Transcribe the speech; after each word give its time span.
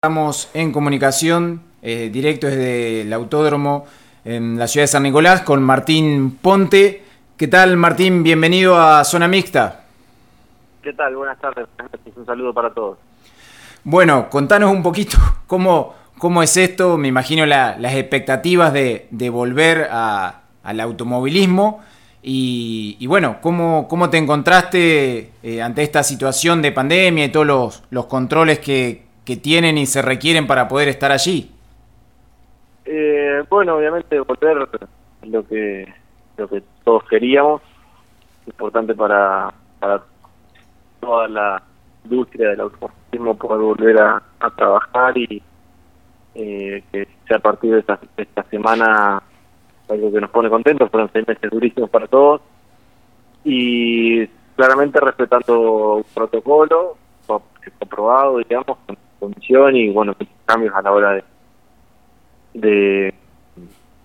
Estamos 0.00 0.48
en 0.54 0.70
comunicación 0.70 1.60
eh, 1.82 2.08
directo 2.12 2.46
desde 2.46 3.00
el 3.00 3.12
autódromo 3.12 3.84
en 4.24 4.56
la 4.56 4.68
ciudad 4.68 4.84
de 4.84 4.86
San 4.86 5.02
Nicolás 5.02 5.40
con 5.42 5.60
Martín 5.60 6.38
Ponte. 6.40 7.02
¿Qué 7.36 7.48
tal 7.48 7.76
Martín? 7.76 8.22
Bienvenido 8.22 8.80
a 8.80 9.02
Zona 9.02 9.26
Mixta. 9.26 9.86
¿Qué 10.82 10.92
tal? 10.92 11.16
Buenas 11.16 11.40
tardes. 11.40 11.66
Un 12.14 12.24
saludo 12.24 12.54
para 12.54 12.72
todos. 12.72 12.98
Bueno, 13.82 14.30
contanos 14.30 14.70
un 14.70 14.84
poquito 14.84 15.18
cómo, 15.48 15.96
cómo 16.16 16.44
es 16.44 16.56
esto. 16.56 16.96
Me 16.96 17.08
imagino 17.08 17.44
las 17.44 17.94
expectativas 17.94 18.72
de, 18.72 19.30
volver 19.32 19.88
al 19.90 20.80
automovilismo. 20.80 21.82
Y, 22.22 23.04
bueno, 23.08 23.38
¿cómo, 23.40 23.88
¿cómo, 23.88 24.08
te 24.10 24.18
encontraste 24.18 25.32
eh, 25.42 25.60
ante 25.60 25.82
esta 25.82 26.04
situación 26.04 26.62
de 26.62 26.70
pandemia 26.70 27.24
y 27.24 27.32
todos 27.32 27.46
los, 27.46 27.82
los 27.90 28.06
controles 28.06 28.60
que, 28.60 29.07
que 29.28 29.36
tienen 29.36 29.76
y 29.76 29.84
se 29.84 30.00
requieren 30.00 30.46
para 30.46 30.66
poder 30.66 30.88
estar 30.88 31.12
allí? 31.12 31.52
Eh, 32.86 33.44
bueno, 33.50 33.76
obviamente 33.76 34.18
volver 34.20 34.66
lo 35.24 35.46
que 35.46 35.86
lo 36.38 36.48
que 36.48 36.62
todos 36.82 37.04
queríamos, 37.10 37.60
importante 38.46 38.94
para, 38.94 39.52
para 39.78 40.02
toda 40.98 41.28
la 41.28 41.62
industria 42.04 42.50
del 42.50 42.60
automovilismo 42.60 43.36
poder 43.36 43.60
volver 43.60 43.98
a, 44.00 44.22
trabajar 44.56 45.18
y 45.18 45.42
eh, 46.34 46.82
que 46.90 47.06
sea 47.26 47.36
a 47.36 47.40
partir 47.40 47.72
de 47.74 47.80
esta, 47.80 48.00
esta 48.16 48.42
semana 48.44 49.22
algo 49.90 50.10
que 50.10 50.20
nos 50.22 50.30
pone 50.30 50.48
contentos, 50.48 50.90
fueron 50.90 51.10
seis 51.12 51.28
meses 51.28 51.50
durísimos 51.50 51.90
para 51.90 52.06
todos. 52.06 52.40
Y 53.44 54.26
claramente 54.56 54.98
respetando 55.00 55.96
un 55.96 56.04
protocolo 56.14 56.96
que 57.62 57.70
fue 57.72 57.86
aprobado, 57.86 58.38
digamos, 58.38 58.78
condición 59.18 59.76
y 59.76 59.90
bueno, 59.90 60.16
cambios 60.44 60.74
a 60.74 60.82
la 60.82 60.92
hora 60.92 61.12
de, 61.12 61.24
de, 62.54 63.14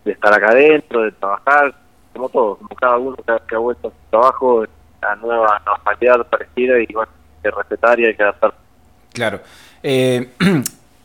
estar 0.05 0.33
acá 0.33 0.50
adentro, 0.50 1.03
de 1.03 1.11
trabajar, 1.11 1.73
como 2.14 2.30
todo, 2.30 2.55
como 2.58 2.70
cada 2.70 2.97
uno 2.97 3.16
que, 3.16 3.55
ha 3.55 3.59
vuelto 3.59 3.88
a 3.88 3.92
su 3.92 4.09
trabajo, 4.09 4.66
la 5.02 5.16
nueva 5.16 5.61
normalidad 5.66 6.25
parecida 6.28 6.80
y 6.80 6.94
bueno, 6.94 7.11
hay 7.11 7.42
que 7.44 7.52
respetar 7.52 8.00
y 8.00 8.05
hay 8.05 8.16
que 8.16 8.23
adaptar. 8.23 8.53
Claro. 9.14 9.39
Eh, 9.81 10.31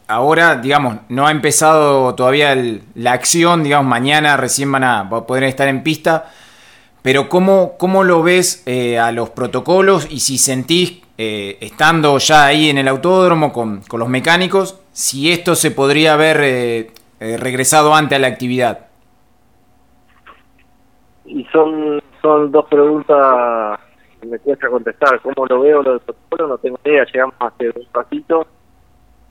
ahora, 0.08 0.56
digamos, 0.56 0.98
no 1.08 1.26
ha 1.26 1.30
empezado 1.30 2.14
todavía 2.14 2.56
la 2.94 3.12
acción, 3.12 3.62
digamos, 3.62 3.88
mañana 3.88 4.36
recién 4.36 4.70
van 4.72 4.84
a 4.84 5.08
poder 5.08 5.44
estar 5.44 5.68
en 5.68 5.82
pista, 5.82 6.30
pero 7.02 7.28
¿cómo, 7.28 7.76
cómo 7.78 8.04
lo 8.04 8.22
ves 8.22 8.62
eh, 8.66 8.98
a 8.98 9.12
los 9.12 9.30
protocolos 9.30 10.08
y 10.10 10.20
si 10.20 10.38
sentís 10.38 11.02
eh, 11.20 11.58
estando 11.60 12.16
ya 12.18 12.46
ahí 12.46 12.70
en 12.70 12.78
el 12.78 12.86
autódromo 12.86 13.52
con, 13.52 13.80
con, 13.82 13.98
los 13.98 14.08
mecánicos, 14.08 14.80
si 14.92 15.32
esto 15.32 15.56
se 15.56 15.72
podría 15.72 16.14
haber 16.14 16.40
eh, 16.42 16.90
eh, 17.18 17.36
regresado 17.36 17.92
antes 17.92 18.14
a 18.14 18.20
la 18.20 18.28
actividad. 18.28 18.86
Y 21.24 21.42
son, 21.46 22.00
son 22.22 22.52
dos 22.52 22.66
preguntas 22.66 23.80
que 24.20 24.28
me 24.28 24.38
cuesta 24.38 24.68
contestar. 24.68 25.20
¿Cómo 25.20 25.44
lo 25.46 25.60
veo 25.60 25.82
lo 25.82 25.90
del 25.90 26.00
protocolo? 26.00 26.46
No 26.46 26.58
tengo 26.58 26.78
idea. 26.84 27.04
Llegamos 27.12 27.34
hace 27.40 27.68
un 27.68 27.86
ratito 27.92 28.46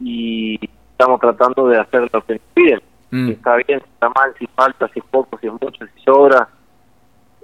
y 0.02 0.60
estamos 0.92 1.22
tratando 1.22 1.70
de 1.70 1.80
hacer 1.80 2.02
lo 2.12 2.22
que 2.22 2.34
nos 2.34 2.42
piden. 2.54 2.82
Mm. 3.12 3.28
Si 3.28 3.32
está 3.32 3.56
bien, 3.56 3.80
si 3.80 3.90
está 3.94 4.10
mal, 4.10 4.36
si 4.38 4.46
falta, 4.48 4.90
si 4.90 5.00
es 5.00 5.06
poco, 5.10 5.40
si 5.40 5.48
es 5.48 5.54
mucho, 5.54 5.86
si 5.96 6.04
sobra 6.04 6.50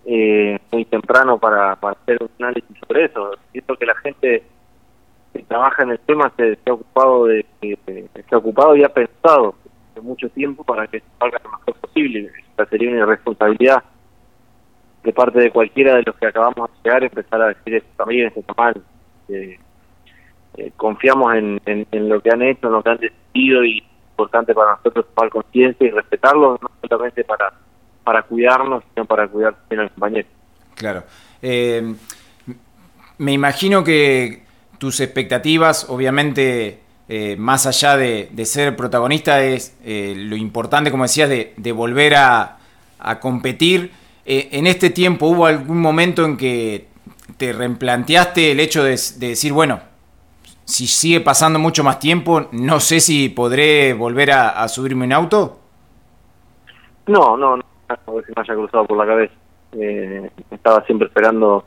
eh, 0.06 0.60
muy 0.72 0.86
temprano 0.86 1.38
para, 1.38 1.76
para 1.76 1.98
hacer 2.02 2.18
un 2.22 2.30
análisis 2.40 2.78
sobre 2.86 3.06
eso. 3.06 3.32
Siento 3.52 3.76
que 3.76 3.86
la 3.86 3.96
gente 3.96 4.44
que 5.34 5.44
trabaja 5.44 5.84
en 5.84 5.92
el 5.92 6.00
tema 6.00 6.32
se, 6.38 6.58
ha 6.66 6.74
ocupado 6.74 7.26
de, 7.26 7.46
se 7.62 8.36
ha 8.36 8.38
ocupado 8.38 8.76
y 8.76 8.84
ha 8.84 8.90
pensado 8.90 9.56
mucho 10.02 10.30
tiempo 10.30 10.64
para 10.64 10.88
que 10.88 11.02
salga 11.20 11.40
lo 11.44 11.52
mejor 11.52 11.76
posible. 11.76 12.32
Esta 12.50 12.66
sería 12.66 12.90
una 12.90 13.00
irresponsabilidad 13.00 13.84
de 15.04 15.14
parte 15.14 15.40
de 15.40 15.52
cualquiera 15.52 15.96
de 15.96 16.04
los 16.04 16.16
que 16.16 16.28
acabamos 16.28 16.70
de 16.70 16.78
llegar 16.84 17.04
empezar 17.04 17.42
a 17.42 17.48
decir 17.50 17.76
esto 17.76 17.90
también, 17.98 18.28
esto 18.28 18.40
está 18.40 18.54
mal. 18.54 18.82
Eh, 19.30 19.60
eh, 20.58 20.72
confiamos 20.78 21.34
en, 21.36 21.62
en, 21.66 22.10
lo 22.10 22.22
que 22.22 22.30
han 22.30 22.42
hecho, 22.42 22.68
en 22.68 22.74
lo 22.74 22.84
que 22.84 22.90
han 22.90 22.98
decidido 22.98 23.64
y 23.64 23.80
es 23.80 23.84
importante 24.12 24.54
para 24.54 24.76
nosotros 24.76 25.06
tomar 25.14 25.30
conciencia 25.32 25.88
y 25.88 25.92
respetarlo, 25.92 26.60
no 26.62 26.70
solamente 26.88 27.24
para 27.24 27.54
para 28.04 28.24
cuidarnos, 28.24 28.84
sino 28.94 29.06
para 29.06 29.28
cuidar 29.28 29.56
a 29.70 29.76
los 29.76 29.92
compañeros. 29.92 30.32
Claro. 30.76 31.04
Eh, 31.42 31.96
me 33.18 33.32
imagino 33.32 33.84
que 33.84 34.44
tus 34.78 35.00
expectativas, 35.00 35.90
obviamente, 35.90 36.82
eh, 37.08 37.36
más 37.38 37.66
allá 37.66 37.98
de, 37.98 38.46
ser 38.46 38.76
protagonista, 38.76 39.44
es 39.44 39.78
eh, 39.84 40.14
lo 40.16 40.36
importante, 40.36 40.92
como 40.92 41.04
decías, 41.04 41.30
de, 41.30 41.72
volver 41.72 42.16
a, 42.16 42.58
competir. 43.20 43.92
en 44.26 44.66
este 44.66 44.90
tiempo, 44.90 45.28
¿hubo 45.28 45.46
algún 45.46 45.82
momento 45.82 46.24
en 46.24 46.38
que 46.38 46.88
te 47.36 47.52
replanteaste 47.52 48.52
el 48.52 48.62
hecho 48.62 48.82
de, 48.82 48.98
decir, 49.18 49.52
bueno, 49.52 49.82
si 50.64 50.88
sigue 50.88 51.20
pasando 51.20 51.60
mucho 51.60 51.84
más 51.84 52.00
tiempo, 52.00 52.48
no 52.54 52.80
sé 52.80 53.02
si 53.02 53.28
podré 53.28 53.94
volver 53.94 54.32
a, 54.32 54.50
a 54.50 54.70
subirme 54.70 55.06
un 55.06 55.12
auto? 55.12 55.60
No, 57.08 57.36
no, 57.36 57.58
no 57.58 57.73
algo 58.06 58.20
que 58.20 58.26
se 58.28 58.34
me 58.36 58.42
haya 58.42 58.54
cruzado 58.54 58.86
por 58.86 58.98
la 58.98 59.06
cabeza. 59.06 59.34
Eh, 59.74 60.30
estaba 60.52 60.86
siempre 60.86 61.08
esperando 61.08 61.66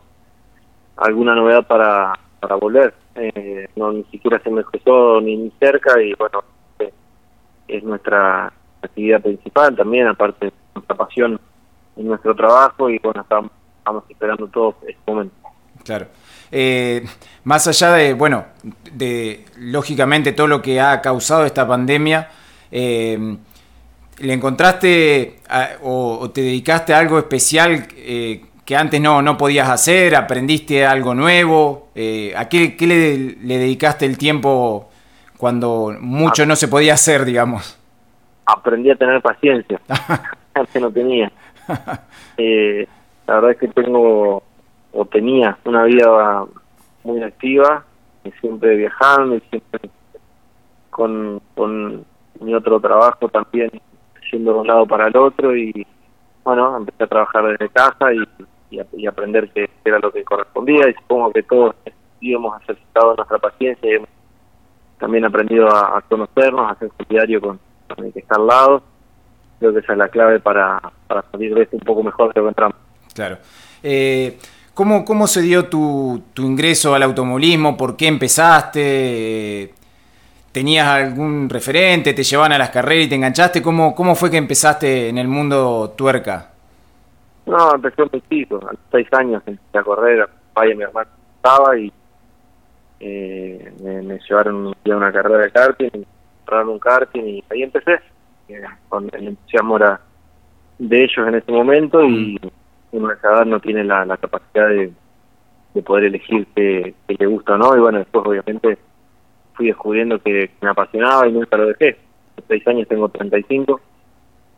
alguna 0.97 1.35
novedad 1.35 1.67
para, 1.67 2.13
para 2.41 2.55
volver. 2.57 2.95
Eh, 3.15 3.69
no 3.77 3.93
ni 3.93 4.05
siquiera 4.05 4.41
se 4.43 4.51
me 4.51 4.63
cruzó 4.65 5.21
ni, 5.21 5.51
cerca 5.59 6.01
y 6.01 6.13
bueno, 6.15 6.45
eh, 6.79 6.93
es 7.69 7.83
nuestra 7.83 8.53
actividad 8.83 9.23
principal 9.23 9.75
también, 9.75 10.07
aparte 10.07 10.47
de 10.47 10.53
nuestra 10.75 10.97
pasión 10.97 11.41
en 11.97 12.07
nuestro 12.07 12.35
trabajo 12.35 12.91
y 12.91 12.99
bueno, 12.99 13.23
estamos, 13.23 13.51
estamos 13.79 14.05
esperando 14.09 14.47
todo 14.49 14.77
este 14.87 15.01
momento. 15.07 15.35
Claro. 15.83 16.07
más 17.45 17.67
allá 17.69 17.93
de, 17.93 18.15
bueno, 18.15 18.45
de 18.93 19.45
lógicamente 19.59 20.33
todo 20.33 20.47
lo 20.47 20.61
que 20.61 20.81
ha 20.81 21.01
causado 21.01 21.45
esta 21.45 21.67
pandemia, 21.67 22.29
eh, 22.71 23.37
¿Le 24.19 24.32
encontraste 24.32 25.41
o, 25.82 26.31
te 26.31 26.41
dedicaste 26.41 26.94
a 26.94 26.99
algo 26.99 27.19
especial 27.19 27.87
eh, 27.97 28.43
que 28.65 28.75
antes 28.75 29.00
no, 29.00 29.21
no 29.21 29.37
podías 29.37 29.69
hacer? 29.69 30.16
¿Aprendiste 30.16 30.87
algo 30.87 31.15
nuevo? 31.15 31.88
Eh, 31.94 32.32
¿A 32.37 32.49
qué, 32.49 32.75
le, 32.81 33.56
dedicaste 33.59 34.06
el 34.06 34.16
tiempo 34.16 34.88
cuando 35.37 35.94
mucho 36.00 36.47
no 36.47 36.56
se 36.56 36.69
podía 36.69 36.94
hacer, 36.94 37.27
digamos? 37.27 37.78
Aprendí 38.47 38.91
a 38.91 38.97
tener 38.97 39.21
paciencia. 39.21 39.81
antes 40.54 40.81
no 40.81 40.91
tenía. 40.91 41.31
Eh, 42.38 42.87
la 43.27 43.34
verdad 43.37 43.50
es 43.53 43.56
que 43.59 43.69
tengo 43.69 44.43
o 44.93 45.04
tenía 45.06 45.59
una 45.65 45.84
vida 45.84 46.44
muy 47.03 47.22
activa, 47.22 47.84
siempre 48.41 48.77
viajando 48.77 49.37
y 49.37 49.41
siempre 49.50 49.91
con, 50.91 51.41
con 51.54 52.04
mi 52.41 52.54
otro 52.54 52.81
trabajo 52.81 53.28
también 53.28 53.71
yendo 54.31 54.53
de 54.53 54.59
un 54.61 54.67
lado 54.67 54.87
para 54.87 55.09
el 55.09 55.17
otro 55.17 55.57
y 55.57 55.87
bueno, 56.45 56.77
empecé 56.77 57.05
a 57.05 57.09
trabajar 57.09 57.45
desde 57.49 57.69
casa 57.71 58.13
y, 58.13 58.23
y, 58.71 59.07
aprender 59.07 59.51
que 59.51 59.69
era 59.85 59.99
lo 59.99 60.13
que 60.13 60.23
correspondía 60.23 60.89
y 60.89 60.95
supongo 60.95 61.33
que 61.33 61.43
todos 61.43 61.75
hemos 62.21 62.63
ejercitado 62.63 63.15
nuestra 63.17 63.39
paciencia 63.39 63.91
y 63.91 63.95
hemos 63.97 64.09
también 64.99 65.25
aprendido 65.25 65.69
a, 65.69 66.01
conocernos, 66.09 66.71
a 66.71 66.79
ser 66.79 66.91
solidario 66.97 67.41
con, 67.41 67.61
el 67.99 68.13
que 68.13 68.21
está 68.21 68.37
al 68.37 68.47
lado. 68.47 68.83
Creo 69.59 69.73
que 69.73 69.81
esa 69.81 69.93
es 69.93 69.99
la 69.99 70.09
clave 70.09 70.41
para, 70.41 70.81
para 71.07 71.23
salir 71.31 71.55
de 71.55 71.63
esto 71.63 71.77
un 71.77 71.83
poco 71.83 72.03
mejor 72.03 72.33
de 72.33 72.41
lo 72.41 72.47
que 72.47 72.49
entramos. 72.51 72.77
Claro. 73.15 73.39
Eh, 73.83 74.39
¿cómo, 74.75 75.05
¿Cómo 75.05 75.27
se 75.27 75.43
dio 75.43 75.69
tu, 75.69 76.23
tu 76.33 76.43
ingreso 76.43 76.95
al 76.95 77.03
automovilismo? 77.03 77.77
¿Por 77.77 77.97
qué 77.97 78.07
empezaste? 78.07 79.75
¿Tenías 80.56 80.89
algún 80.89 81.50
referente? 81.50 82.15
¿Te 82.15 82.22
llevaban 82.22 82.53
a 82.53 82.57
las 82.57 82.71
carreras 82.71 83.04
y 83.04 83.09
te 83.10 83.15
enganchaste? 83.15 83.60
¿Cómo, 83.60 83.95
cómo 83.95 84.15
fue 84.15 84.31
que 84.31 84.39
empezaste 84.39 85.10
en 85.10 85.19
el 85.19 85.28
mundo 85.28 85.92
tuerca? 85.95 86.51
No, 87.45 87.75
empecé 87.75 88.04
muy 88.10 88.22
chico, 88.31 88.59
a 88.66 88.72
los 88.72 88.81
seis 88.91 89.07
años 89.13 89.42
empecé 89.45 89.78
a 89.78 89.83
correr, 89.83 90.27
papá 90.54 90.66
y 90.66 90.75
mi 90.75 90.84
hermano 90.84 91.10
estaba 91.36 91.78
y 91.78 91.92
eh, 93.01 93.71
me, 93.83 94.19
llevaron 94.27 94.69
a 94.69 94.97
una 94.97 95.13
carrera 95.13 95.42
de 95.42 95.51
karting, 95.51 96.04
compraron 96.39 96.69
un 96.71 96.78
karting 96.78 97.25
y 97.25 97.45
ahí 97.51 97.63
empecé, 97.63 98.01
eh, 98.48 98.65
con 98.89 99.10
el 99.13 99.28
entusiasmo 99.28 99.77
era 99.77 100.01
de 100.78 101.04
ellos 101.04 101.28
en 101.28 101.34
ese 101.34 101.53
momento 101.53 102.03
y 102.03 102.41
uno 102.92 103.09
de 103.09 103.45
no 103.45 103.60
tiene 103.60 103.84
la, 103.84 104.07
capacidad 104.16 104.69
de, 104.69 104.91
poder 105.83 106.04
elegir 106.04 106.47
qué, 106.57 106.95
qué 107.07 107.16
le 107.19 107.27
gusta 107.27 107.57
o 107.57 107.59
no 107.59 107.77
y 107.77 107.81
bueno, 107.81 107.98
después 107.98 108.25
obviamente 108.27 108.78
fui 109.57 109.67
descubriendo 109.67 110.21
que 110.21 110.51
me 110.61 110.71
apasionaba 110.71 111.27
y 111.27 111.33
nunca 111.33 111.57
lo 111.57 111.69
dejé. 111.69 111.99
A 112.39 112.43
seis 112.49 112.67
años 112.69 112.87
tengo 112.89 113.09
35, 113.09 113.81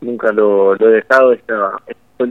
nunca 0.01 0.31
lo, 0.31 0.75
he 0.75 0.91
dejado. 0.91 1.33
Este, 1.33 1.53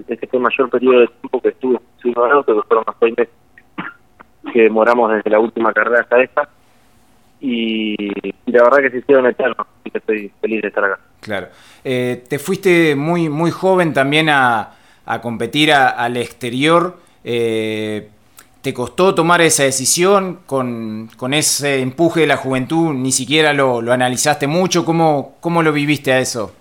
este 0.09 0.27
fue 0.27 0.39
el 0.39 0.43
mayor 0.43 0.71
periodo 0.71 1.01
de 1.01 1.07
tiempo 1.09 1.41
que 1.41 1.49
estuve 1.49 1.79
sin 2.03 2.17
auto, 2.17 2.55
que 2.55 2.67
fueron 2.69 2.85
más 2.87 2.97
seis 3.01 3.15
meses 3.17 3.35
que 4.53 4.63
demoramos 4.63 5.13
desde 5.13 5.31
la 5.31 5.41
última 5.41 5.73
carrera 5.73 6.01
hasta 6.01 6.23
esta. 6.23 6.49
y, 7.41 8.13
la 8.47 8.63
verdad 8.63 8.79
que 8.79 8.91
se 8.91 8.99
hicieron 8.99 9.27
eternos, 9.27 9.59
así 9.59 9.91
que 9.91 9.99
estoy 9.99 10.33
feliz 10.41 10.63
de 10.63 10.69
estar 10.69 10.85
acá. 10.85 10.99
Claro. 11.21 11.49
Eh, 11.85 12.25
te 12.29 12.39
fuiste 12.39 12.97
muy, 12.97 13.29
muy 13.29 13.51
joven 13.51 13.93
también 13.93 14.31
a, 14.31 14.71
a 15.05 15.21
competir 15.21 15.73
al 15.73 16.17
exterior. 16.17 16.99
Eh, 17.25 18.09
¿Te 18.69 18.75
costó 18.75 19.15
tomar 19.15 19.41
esa 19.41 19.63
decisión 19.63 20.41
con, 20.45 21.09
con, 21.17 21.33
ese 21.33 21.81
empuje 21.81 22.21
de 22.21 22.27
la 22.27 22.37
juventud? 22.37 22.93
¿Ni 22.93 23.13
siquiera 23.13 23.55
lo, 23.55 23.81
lo 23.81 23.95
analizaste 23.95 24.47
mucho? 24.47 24.85
¿Cómo, 24.85 25.37
¿Cómo 25.41 25.63
lo 25.63 25.73
viviste 25.73 26.13
a 26.13 26.19
eso? 26.19 26.53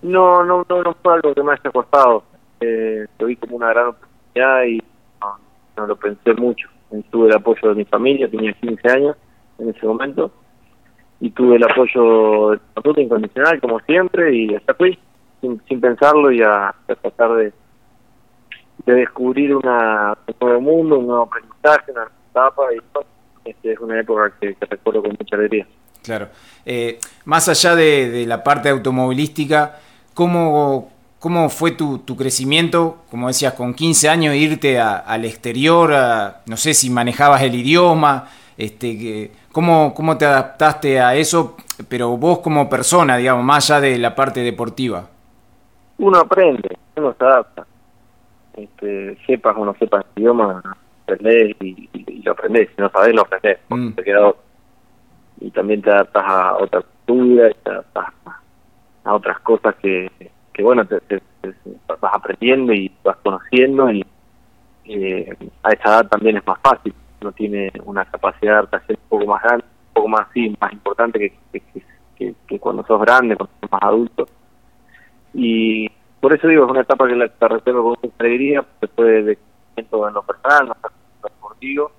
No, 0.00 0.42
no, 0.42 0.64
no, 0.66 0.96
fue 1.02 1.12
algo 1.12 1.34
que 1.34 1.42
me 1.42 1.52
haya 1.52 1.70
costado. 1.70 2.22
Eh, 2.62 3.04
lo 3.18 3.26
vi 3.26 3.36
como 3.36 3.56
una 3.56 3.68
gran 3.74 3.88
oportunidad 3.88 4.64
y 4.64 4.82
no, 5.76 5.86
lo 5.86 5.96
pensé 5.96 6.32
mucho. 6.32 6.66
Tuve 7.10 7.28
el 7.28 7.34
apoyo 7.34 7.68
de 7.68 7.74
mi 7.74 7.84
familia, 7.84 8.30
tenía 8.30 8.54
15 8.54 8.88
años 8.88 9.16
en 9.58 9.68
ese 9.68 9.84
momento, 9.84 10.30
y 11.20 11.28
tuve 11.28 11.56
el 11.56 11.64
apoyo 11.64 12.52
de 12.52 12.60
la 12.74 13.02
incondicional, 13.02 13.60
como 13.60 13.80
siempre, 13.80 14.34
y 14.34 14.54
hasta 14.54 14.72
fui, 14.72 14.98
sin, 15.42 15.60
sin 15.68 15.78
pensarlo 15.78 16.32
y 16.32 16.40
a, 16.40 16.74
tratar 16.86 17.34
de, 17.34 17.52
de 18.86 18.94
descubrir 18.94 19.54
una, 19.54 20.16
un 20.26 20.34
nuevo 20.40 20.60
mundo, 20.60 20.98
un 20.98 21.06
nuevo 21.08 21.22
aprendizaje, 21.24 21.92
una 21.92 22.08
etapa, 22.30 22.62
y 22.72 23.50
este, 23.50 23.72
es 23.72 23.80
una 23.80 24.00
época 24.00 24.32
que, 24.40 24.54
que 24.54 24.66
recuerdo 24.66 25.02
con 25.02 25.16
mucha 25.18 25.36
alegría. 25.36 25.66
Claro. 26.02 26.28
Eh, 26.64 27.00
más 27.24 27.48
allá 27.48 27.74
de, 27.74 28.08
de, 28.10 28.26
la 28.26 28.44
parte 28.44 28.68
automovilística, 28.68 29.78
¿cómo, 30.14 30.92
cómo 31.18 31.48
fue 31.48 31.72
tu, 31.72 31.98
tu, 31.98 32.16
crecimiento? 32.16 32.98
Como 33.10 33.26
decías, 33.26 33.54
con 33.54 33.74
15 33.74 34.08
años 34.08 34.34
irte 34.36 34.78
al 34.78 35.24
exterior, 35.24 35.92
no 36.46 36.56
sé 36.56 36.72
si 36.72 36.88
manejabas 36.88 37.42
el 37.42 37.56
idioma, 37.56 38.28
este, 38.56 39.32
¿cómo, 39.50 39.94
¿cómo 39.94 40.16
te 40.16 40.26
adaptaste 40.26 41.00
a 41.00 41.16
eso? 41.16 41.56
Pero 41.88 42.16
vos 42.16 42.38
como 42.38 42.68
persona, 42.70 43.16
digamos, 43.16 43.44
más 43.44 43.68
allá 43.68 43.80
de 43.80 43.98
la 43.98 44.14
parte 44.14 44.40
deportiva. 44.40 45.08
Uno 45.98 46.18
aprende, 46.18 46.78
uno 46.96 47.14
se 47.18 47.24
adapta. 47.24 47.66
Este, 48.56 49.16
sepas 49.26 49.56
o 49.56 49.64
no 49.64 49.74
sepas 49.74 50.04
el 50.16 50.22
idioma, 50.22 50.62
aprendés 51.02 51.56
y, 51.60 51.88
y, 51.92 52.22
lo 52.22 52.32
aprendés. 52.32 52.68
Si 52.74 52.80
no 52.80 52.90
sabés, 52.90 53.14
lo 53.14 53.22
aprendés. 53.22 53.58
Mm. 53.68 53.90
Te 53.92 54.02
queda 54.02 54.32
y 55.40 55.50
también 55.50 55.82
te 55.82 55.90
adaptas 55.90 56.24
a 56.26 56.56
otra 56.56 56.80
cultura, 56.80 57.50
te 57.62 57.70
adaptas 57.70 58.06
a 59.04 59.14
otras 59.14 59.38
cosas 59.40 59.74
que, 59.76 60.10
que 60.52 60.62
bueno, 60.62 60.86
te, 60.86 61.22
vas 61.86 62.14
aprendiendo 62.14 62.72
y 62.72 62.90
vas 63.04 63.16
conociendo 63.18 63.90
y 63.90 64.04
eh, 64.86 65.36
a 65.62 65.70
esa 65.72 65.88
edad 65.88 66.08
también 66.08 66.36
es 66.38 66.46
más 66.46 66.58
fácil, 66.60 66.94
no 67.20 67.32
tiene 67.32 67.70
una 67.84 68.04
capacidad 68.04 68.52
de 68.52 68.58
adaptación 68.58 68.98
un 69.02 69.08
poco 69.08 69.26
más 69.26 69.42
grande, 69.42 69.64
un 69.64 69.94
poco 69.94 70.08
más 70.08 70.26
sí, 70.32 70.56
más 70.60 70.72
importante 70.72 71.18
que, 71.18 71.60
que, 72.16 72.34
que, 72.46 72.58
cuando 72.58 72.84
sos 72.86 73.00
grande, 73.00 73.36
cuando 73.36 73.52
sos 73.60 73.70
más 73.70 73.82
adulto. 73.82 74.28
Y 75.34 75.90
por 76.20 76.32
eso 76.32 76.48
digo, 76.48 76.64
es 76.64 76.70
una 76.70 76.80
etapa 76.80 77.06
que 77.06 77.14
la, 77.14 77.30
la 77.40 77.48
recuerdo 77.48 77.82
con 77.82 77.96
mucha 78.02 78.14
alegría, 78.18 78.64
después 78.80 79.26
de 79.26 79.38
en 79.76 79.86
lo 79.90 80.22
personal, 80.22 80.68
no 80.68 80.76
lo 80.82 81.28
deportivo, 81.28 81.92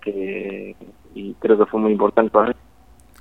que 0.00 0.74
y 1.14 1.34
creo 1.34 1.58
que 1.58 1.66
fue 1.66 1.80
muy 1.80 1.92
importante 1.92 2.30
para 2.30 2.48
mí. 2.48 2.54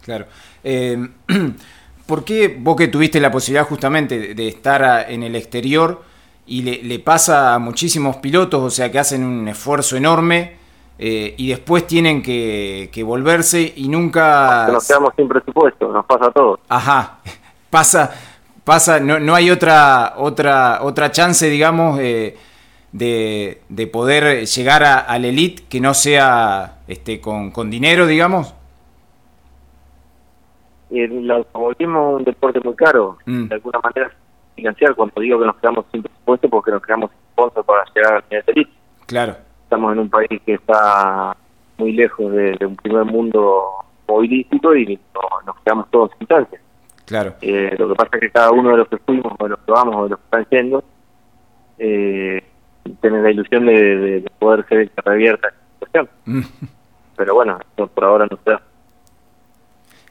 Claro. 0.02 0.26
Eh, 0.64 1.10
¿Por 2.06 2.24
qué 2.24 2.56
vos 2.58 2.78
que 2.78 2.88
tuviste 2.88 3.20
la 3.20 3.30
posibilidad 3.30 3.68
justamente 3.68 4.34
de 4.34 4.48
estar 4.48 5.12
en 5.12 5.24
el 5.24 5.36
exterior 5.36 6.02
y 6.46 6.62
le, 6.62 7.00
pasa 7.00 7.54
a 7.54 7.60
muchísimos 7.60 8.16
pilotos, 8.18 8.64
o 8.64 8.70
sea 8.70 8.90
que 8.90 9.00
hacen 9.00 9.26
un 9.26 9.46
esfuerzo 9.50 9.98
enorme 9.98 10.56
eh, 10.98 11.36
y 11.38 11.50
después 11.50 11.86
tienen 11.86 12.24
que, 12.24 13.04
volverse 13.06 13.74
y 13.76 13.90
nunca... 13.90 14.70
nos 14.72 14.88
quedamos 14.88 15.14
sin 15.18 15.28
presupuesto, 15.28 15.92
nos 15.92 16.06
pasa 16.06 16.28
a 16.28 16.32
todos. 16.32 16.62
Ajá, 16.70 17.20
pasa, 17.70 18.14
pasa, 18.68 19.00
no, 19.00 19.18
no 19.18 19.34
hay 19.34 19.50
otra, 19.50 20.16
otra, 20.18 20.80
otra 20.82 21.10
chance, 21.10 21.50
digamos, 21.50 21.98
eh, 22.02 22.36
de, 22.92 23.62
de, 23.70 23.88
poder 23.88 24.46
llegar 24.46 24.84
a, 24.84 25.00
al 25.00 25.24
elite 25.24 25.64
que 25.70 25.80
no 25.80 25.94
sea 25.94 26.80
este, 26.86 27.22
con, 27.22 27.52
con 27.52 27.72
dinero, 27.72 28.06
digamos? 28.06 28.54
El 30.90 31.32
automovilismo 31.32 32.10
es 32.10 32.16
un 32.18 32.24
deporte 32.26 32.60
muy 32.60 32.76
caro, 32.76 33.18
mm. 33.26 33.48
de 33.48 33.56
alguna 33.56 33.80
manera 33.80 34.12
financiar 34.54 34.96
cuando 34.96 35.22
digo 35.22 35.40
que 35.40 35.46
nos 35.46 35.56
quedamos 35.56 35.86
sin 35.94 36.04
presupuesto 36.04 36.50
porque 36.50 36.72
nos 36.72 36.82
quedamos 36.82 37.10
sin 37.12 37.20
sponsor 37.32 37.64
para 37.64 37.86
llegar 37.96 38.14
al 38.16 38.24
nivel 38.30 38.46
de 38.48 38.52
elite. 38.52 38.72
Claro. 39.06 39.38
Estamos 39.64 39.94
en 39.94 40.00
un 40.00 40.10
país 40.10 40.42
que 40.46 40.56
está 40.56 41.38
muy 41.78 41.94
lejos 41.94 42.34
de, 42.34 42.66
un 42.66 42.76
primer 42.76 43.06
mundo 43.06 43.64
movilístico 44.10 44.76
y 44.76 45.00
nos 45.46 45.56
quedamos 45.64 45.90
todos 45.90 46.12
sin 46.20 46.28
chance. 46.28 46.67
Claro. 47.08 47.36
Eh, 47.42 47.74
lo 47.80 47.88
que 47.90 47.96
pasa 47.96 48.10
es 48.14 48.20
que 48.20 48.30
cada 48.30 48.52
uno 48.52 48.72
de 48.72 48.78
los 48.78 48.88
que 48.90 48.98
fuimos, 48.98 49.34
o 49.40 49.44
de 49.44 49.50
los 49.52 49.60
que 49.60 49.72
vamos, 49.72 49.96
o 49.96 50.04
de 50.04 50.10
los 50.10 50.20
que 50.20 50.26
están 50.26 50.46
yendo, 50.52 50.84
eh, 51.80 52.44
tienen 53.02 53.24
la 53.24 53.32
ilusión 53.32 53.66
de, 53.66 54.30
poder 54.38 54.68
ser 54.68 54.90
que 54.90 55.02
revierta 55.02 55.48
esta 55.48 55.60
situación. 55.74 56.10
Mm. 56.26 56.42
Pero 57.16 57.34
bueno, 57.34 57.60
por 57.76 58.04
ahora 58.04 58.28
no 58.30 58.38
se 58.44 58.52
da. 58.52 58.62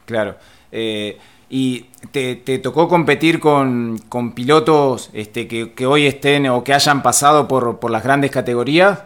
Claro. 0.07 0.37
Eh, 0.73 1.19
¿Y 1.49 1.83
te, 2.11 2.37
te, 2.37 2.59
tocó 2.59 2.89
competir 2.89 3.39
con, 3.39 3.99
con 4.09 4.35
pilotos 4.35 5.11
este, 5.13 5.47
que, 5.47 5.75
que, 5.75 5.87
hoy 5.87 6.07
estén 6.07 6.49
o 6.49 6.65
que 6.65 6.75
hayan 6.75 7.03
pasado 7.03 7.47
por, 7.47 7.79
por 7.79 7.91
las 7.91 8.03
grandes 8.03 8.33
categorías? 8.33 9.05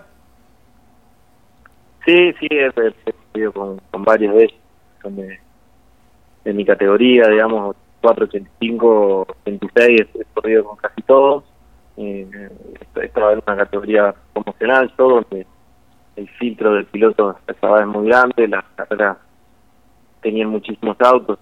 Sí, 2.07 2.33
sí, 2.41 2.49
he, 2.51 2.71
he, 3.35 3.51
con, 3.51 3.79
con, 3.91 4.05
varios 4.05 4.35
de 4.35 4.45
ellos. 4.45 4.59
Son 5.03 5.17
de, 5.17 5.39
de, 6.45 6.53
mi 6.55 6.65
categoría, 6.65 7.29
digamos, 7.29 7.77
485, 8.01 9.27
86, 9.45 10.01
he 10.15 10.25
corrido 10.35 10.65
con 10.65 10.77
casi 10.77 11.03
todos. 11.03 11.45
Eh, 11.97 12.27
en 12.33 13.43
una 13.47 13.57
categoría 13.57 14.15
promocional, 14.33 14.93
todo, 14.97 15.21
donde 15.21 15.47
el 16.17 16.29
filtro 16.31 16.75
del 16.75 16.87
piloto 16.87 17.39
estaba 17.47 17.85
muy 17.85 18.09
grande, 18.09 18.49
las 18.49 18.65
carreras 18.75 19.19
tenían 20.23 20.49
muchísimos 20.49 20.97
autos, 21.01 21.39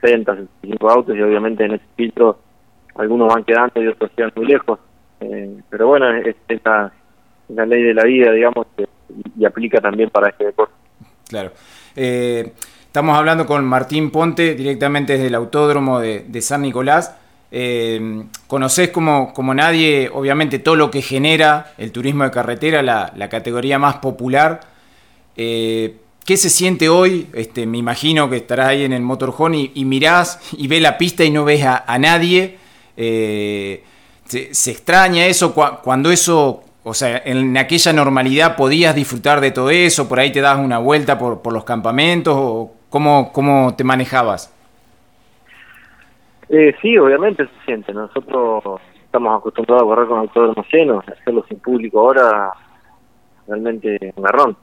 60, 0.00 0.32
65 0.34 0.90
autos, 0.90 1.16
y 1.16 1.22
obviamente 1.22 1.64
en 1.64 1.72
ese 1.72 1.84
filtro 1.96 2.38
algunos 2.96 3.32
van 3.32 3.44
quedando 3.44 3.82
y 3.82 3.88
otros 3.88 4.10
quedan 4.16 4.32
muy 4.36 4.46
lejos. 4.46 4.78
Eh, 5.20 5.60
pero 5.70 5.88
bueno, 5.88 6.12
es, 6.14 6.36
la, 6.64 7.66
ley 7.66 7.82
de 7.82 7.94
la 7.94 8.04
vida, 8.04 8.32
digamos, 8.32 8.66
y, 9.36 9.44
aplica 9.44 9.80
también 9.80 10.10
para 10.10 10.28
este 10.28 10.46
deporte. 10.46 10.74
Claro. 11.28 11.52
Eh, 11.96 12.52
estamos 12.92 13.16
hablando 13.16 13.46
con 13.46 13.64
Martín 13.64 14.10
Ponte, 14.10 14.54
directamente 14.54 15.14
desde 15.14 15.28
el 15.28 15.34
Autódromo 15.34 15.98
de, 15.98 16.42
San 16.42 16.60
Nicolás. 16.60 17.14
Eh, 17.50 18.24
conoces 18.46 18.90
como, 18.90 19.32
como 19.32 19.54
nadie, 19.54 20.10
obviamente, 20.12 20.58
todo 20.58 20.76
lo 20.76 20.90
que 20.90 21.00
genera 21.00 21.72
el 21.78 21.90
turismo 21.90 22.24
de 22.24 22.30
carretera, 22.30 22.82
la, 22.82 23.28
categoría 23.30 23.78
más 23.78 23.96
popular. 23.96 24.60
Eh, 25.38 25.96
¿Qué 26.26 26.36
se 26.36 26.50
siente 26.50 26.90
hoy? 26.90 27.28
Este, 27.32 27.64
me 27.64 27.78
imagino 27.78 28.28
que 28.28 28.36
estarás 28.36 28.66
ahí 28.66 28.84
en 28.84 28.92
el 28.92 29.00
motorhome 29.00 29.70
y, 29.72 29.84
mirás 29.86 30.38
y 30.52 30.68
ves 30.68 30.82
la 30.82 30.98
pista 30.98 31.24
y 31.24 31.30
no 31.30 31.46
ves 31.46 31.64
a, 31.64 31.98
nadie. 31.98 32.58
Eh, 32.98 33.84
se, 34.26 34.70
extraña 34.70 35.24
eso 35.24 35.54
cuando 35.54 36.10
eso, 36.10 36.62
o 36.84 36.92
sea, 36.92 37.22
en 37.24 37.56
aquella 37.56 37.94
normalidad 37.94 38.54
podías 38.54 38.94
disfrutar 38.94 39.40
de 39.40 39.50
todo 39.50 39.70
eso, 39.70 40.10
por 40.10 40.20
ahí 40.20 40.30
te 40.30 40.42
das 40.42 40.58
una 40.58 40.76
vuelta 40.76 41.18
por, 41.18 41.40
por 41.40 41.54
los 41.54 41.64
campamentos, 41.64 42.34
o 42.36 42.81
cómo, 42.92 43.32
cómo 43.32 43.74
te 43.74 43.82
manejabas. 43.82 44.54
Eh, 46.50 46.76
sí, 46.82 46.96
obviamente 46.98 47.46
se 47.46 47.64
siente. 47.64 47.92
Nosotros 47.94 48.80
estamos 49.04 49.38
acostumbrados 49.38 49.82
a 49.82 49.86
correr 49.86 50.06
con 50.06 50.18
autódromos 50.18 50.66
llenos, 50.70 51.08
hacerlo 51.08 51.44
sin 51.48 51.58
público 51.58 52.00
ahora 52.00 52.52
realmente 53.48 54.12
un 54.14 54.22
garrón. 54.22 54.56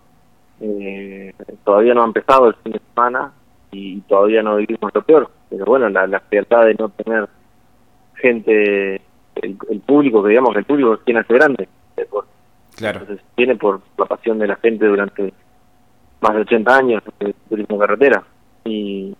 Eh, 0.62 1.34
todavía 1.64 1.94
no 1.96 2.04
ha 2.04 2.06
empezado 2.06 2.48
el 2.48 2.56
fin 2.56 2.74
de 2.74 2.82
semana 2.94 3.32
y 3.72 4.00
todavía 4.02 4.44
no 4.44 4.58
vivimos 4.58 4.92
lo 4.94 5.02
peor, 5.02 5.30
pero 5.50 5.66
bueno, 5.66 5.90
la, 5.90 6.06
la 6.06 6.22
de 6.30 6.76
no 6.76 6.90
tener 6.90 7.28
gente, 8.16 9.02
el, 9.36 9.82
público, 9.86 10.22
que 10.22 10.30
digamos 10.30 10.54
que 10.54 10.60
el 10.60 10.66
público 10.66 11.00
quien 11.04 11.18
hace 11.18 11.34
grande. 11.34 11.68
Claro. 12.76 13.00
Entonces 13.02 13.26
viene 13.36 13.56
por 13.56 13.82
la 13.98 14.06
pasión 14.06 14.40
de 14.40 14.48
la 14.48 14.56
gente 14.58 14.86
durante 14.86 15.34
más 16.22 16.36
de 16.36 16.42
80 16.42 16.76
años 16.76 17.04
de 17.20 17.34
turismo 17.48 17.80
carretera 17.80 18.24
y 18.66 19.16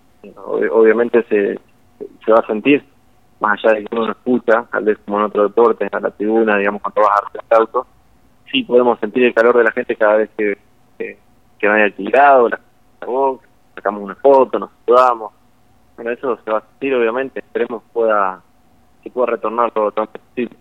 obviamente 0.46 1.24
se 1.30 1.60
se 2.24 2.32
va 2.32 2.40
a 2.40 2.48
sentir, 2.48 2.84
más 3.40 3.60
allá 3.64 3.76
de 3.76 3.86
que 3.86 3.96
uno 3.96 4.06
lo 4.06 4.12
escucha, 4.12 4.66
tal 4.72 4.84
vez 4.84 4.98
como 5.06 5.20
en 5.20 5.26
otro 5.26 5.44
deporte, 5.44 5.88
en 5.92 6.04
la 6.04 6.12
tribuna, 6.12 6.58
digamos, 6.58 6.82
cuando 6.82 7.02
vas 7.02 7.22
a 7.22 7.56
el 7.56 7.58
auto, 7.58 7.88
sí 8.52 8.64
podemos 8.64 9.00
sentir 9.00 9.24
el 9.24 9.34
calor 9.34 9.58
de 9.58 9.64
la 9.64 9.72
gente 9.72 9.96
cada 9.96 10.18
vez 10.18 10.30
que, 10.38 10.58
que, 10.98 11.18
que 11.58 11.68
van 11.68 11.82
alquilado, 11.82 12.50
la, 12.50 12.60
box, 13.06 13.48
sacamos 13.76 14.04
una 14.04 14.16
foto, 14.16 14.60
nos 14.60 14.70
saludamos. 14.86 15.32
Bueno, 15.96 16.12
eso 16.12 16.38
se 16.44 16.52
va 16.52 16.60
a 16.60 16.62
sentir, 16.62 16.94
obviamente, 16.94 17.40
esperemos 17.40 17.84
pueda 17.94 18.42
que 19.02 19.10
pueda 19.10 19.28
retornar 19.28 19.72
todo 19.72 19.94
lo 19.96 20.02
antes 20.02 20.22
posible. 20.22 20.56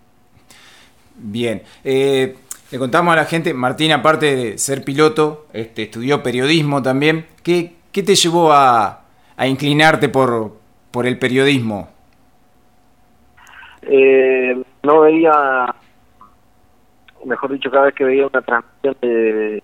Bien. 1.16 1.62
Eh, 1.82 2.36
le 2.70 2.78
contamos 2.78 3.12
a 3.12 3.16
la 3.16 3.24
gente, 3.24 3.54
Martín, 3.54 3.92
aparte 3.92 4.36
de 4.36 4.58
ser 4.58 4.84
piloto, 4.84 5.46
este, 5.52 5.84
estudió 5.84 6.22
periodismo 6.22 6.82
también. 6.82 7.26
¿Qué, 7.42 7.72
¿qué 7.92 8.02
te 8.02 8.14
llevó 8.14 8.52
a, 8.52 9.04
inclinarte 9.46 10.08
por, 10.08 10.58
el 11.04 11.18
periodismo? 11.18 11.88
Eh, 13.82 14.62
no 14.82 15.00
veía, 15.00 15.74
mejor 17.24 17.52
dicho, 17.52 17.70
cada 17.70 17.86
vez 17.86 17.94
que 17.94 18.04
veía 18.04 18.26
una 18.26 18.42
transmisión 18.42 18.96
de, 19.00 19.62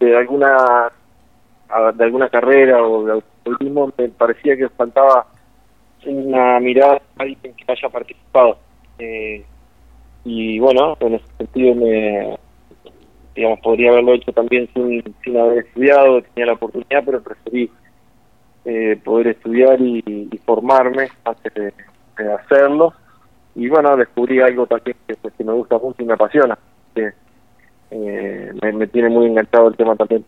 de, 0.00 0.16
alguna 0.16 0.90
de 1.94 2.04
alguna 2.04 2.28
carrera 2.28 2.82
o 2.82 3.04
de 3.04 3.12
automovilismo, 3.12 3.92
me 3.98 4.08
parecía 4.08 4.56
que 4.56 4.68
faltaba 4.70 5.26
una 6.06 6.58
mirada 6.58 6.94
de 6.94 7.00
alguien 7.18 7.54
que 7.54 7.64
haya 7.70 7.88
participado. 7.90 8.58
Eh, 8.98 9.44
y 10.24 10.58
bueno, 10.58 10.96
en 11.00 11.14
ese 11.14 11.24
sentido 11.38 11.74
me 11.74 12.38
digamos 13.34 13.60
podría 13.60 13.90
haberlo 13.90 14.14
hecho 14.14 14.32
también 14.32 14.68
sin, 14.74 15.02
sin 15.24 15.36
haber 15.36 15.64
estudiado, 15.64 16.22
tenía 16.22 16.46
la 16.46 16.52
oportunidad, 16.54 17.02
pero 17.04 17.22
preferí 17.22 17.70
eh, 18.64 19.00
poder 19.02 19.28
estudiar 19.28 19.80
y, 19.80 20.28
formarme 20.44 21.08
antes 21.24 21.54
de, 21.54 21.72
hacerlo. 22.34 22.92
Y 23.54 23.68
bueno, 23.68 23.96
descubrí 23.96 24.40
algo 24.40 24.66
también 24.66 24.96
que, 25.06 25.16
me 25.44 25.52
gusta 25.52 25.78
mucho 25.78 26.02
y 26.02 26.04
me 26.04 26.14
apasiona. 26.14 26.58
Que, 26.94 27.12
eh, 27.90 28.52
me, 28.60 28.86
tiene 28.88 29.08
muy 29.08 29.26
enganchado 29.26 29.68
el 29.68 29.76
tema 29.76 29.96
también. 29.96 30.24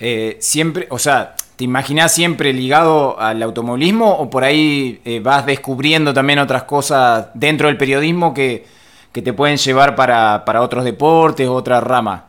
Eh, 0.00 0.36
siempre, 0.40 0.88
o 0.90 0.98
sea, 0.98 1.34
¿te 1.56 1.64
imaginas 1.64 2.12
siempre 2.12 2.52
ligado 2.52 3.18
al 3.18 3.42
automovilismo 3.42 4.10
o 4.18 4.28
por 4.30 4.44
ahí 4.44 5.00
vas 5.22 5.46
descubriendo 5.46 6.12
también 6.12 6.38
otras 6.38 6.64
cosas 6.64 7.30
dentro 7.34 7.68
del 7.68 7.76
periodismo 7.76 8.34
que, 8.34 8.64
que 9.12 9.22
te 9.22 9.32
pueden 9.32 9.56
llevar 9.56 9.94
para, 9.94 10.44
para 10.44 10.60
otros 10.60 10.84
deportes, 10.84 11.48
otras 11.48 11.82
ramas? 11.82 12.24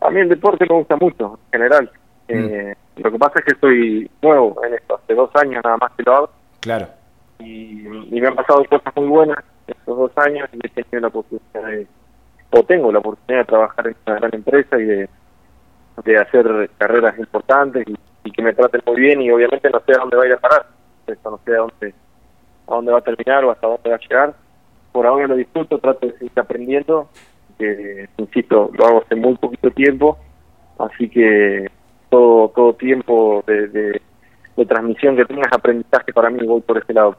A 0.00 0.10
mí 0.10 0.20
el 0.20 0.28
deporte 0.28 0.66
me 0.68 0.76
gusta 0.76 0.96
mucho, 0.96 1.38
en 1.52 1.60
general. 1.60 1.90
Mm. 2.28 3.02
Lo 3.02 3.12
que 3.12 3.18
pasa 3.18 3.38
es 3.38 3.44
que 3.44 3.52
estoy 3.52 4.10
nuevo 4.20 4.56
en 4.64 4.74
esto, 4.74 5.00
hace 5.02 5.14
dos 5.14 5.30
años 5.36 5.62
nada 5.64 5.76
más 5.76 5.92
que 5.92 6.02
lo 6.02 6.16
hago. 6.16 6.30
Claro. 6.60 6.88
Y, 7.38 7.86
me 8.10 8.26
han 8.26 8.34
pasado 8.34 8.64
cosas 8.64 8.94
muy 8.96 9.06
buenas 9.06 9.38
estos 9.66 9.96
dos 9.96 10.12
años 10.16 10.48
y 10.52 10.66
he 10.66 10.68
tenido 10.68 11.00
la 11.00 11.08
oportunidad 11.08 11.70
de, 11.70 11.86
o 12.50 12.62
tengo 12.64 12.92
la 12.92 12.98
oportunidad 12.98 13.42
de 13.42 13.46
trabajar 13.46 13.86
en 13.86 13.96
una 14.06 14.16
gran 14.16 14.34
empresa 14.34 14.78
y 14.78 14.84
de, 14.84 15.08
de 16.04 16.18
hacer 16.18 16.70
carreras 16.78 17.18
importantes 17.18 17.86
y, 17.88 17.94
que 18.30 18.42
me 18.42 18.52
traten 18.52 18.82
muy 18.86 19.00
bien 19.00 19.20
y 19.22 19.30
obviamente 19.30 19.68
no 19.70 19.80
sé 19.84 19.92
a 19.92 19.98
dónde 19.98 20.16
va 20.16 20.22
a 20.22 20.26
ir 20.26 20.32
a 20.32 20.40
parar. 20.40 20.66
Esto 21.06 21.30
no 21.30 21.40
sé 21.44 21.52
a 21.52 21.58
dónde, 21.58 21.94
a 22.66 22.74
dónde 22.74 22.92
va 22.92 22.98
a 22.98 23.02
terminar 23.02 23.44
o 23.44 23.50
hasta 23.50 23.66
dónde 23.66 23.90
va 23.90 23.96
a 23.96 23.98
llegar. 23.98 24.34
Por 24.92 25.06
ahora 25.06 25.26
lo 25.26 25.36
disfruto, 25.36 25.78
trato 25.78 26.06
de 26.06 26.12
seguir 26.18 26.38
aprendiendo, 26.38 27.08
que 27.58 28.08
insisto, 28.18 28.70
lo 28.74 28.86
hago 28.86 29.02
hace 29.02 29.14
muy 29.16 29.34
poquito 29.36 29.70
tiempo, 29.70 30.18
así 30.78 31.08
que 31.08 31.70
todo, 32.10 32.50
todo 32.54 32.74
tiempo 32.74 33.42
de, 33.46 34.00
transmisión 34.68 35.16
que 35.16 35.24
tengas 35.24 35.52
aprendizaje 35.52 36.12
para 36.12 36.30
mí, 36.30 36.46
voy 36.46 36.60
por 36.60 36.78
ese 36.78 36.92
lado. 36.92 37.16